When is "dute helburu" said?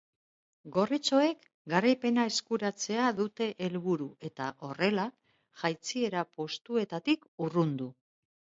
3.21-4.09